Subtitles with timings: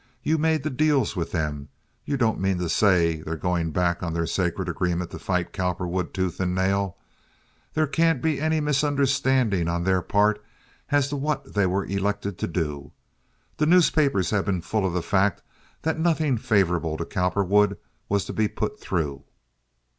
[0.23, 1.69] You made the deals with them.
[2.05, 6.11] You don't mean to say they're going back on their sacred agreement to fight Cowperwood
[6.11, 6.97] tooth and nail?
[7.75, 10.43] There can't be any misunderstanding on their part
[10.89, 12.93] as to what they were elected to do.
[13.57, 15.43] The newspapers have been full of the fact
[15.83, 17.77] that nothing favorable to Cowperwood
[18.09, 19.23] was to be put through."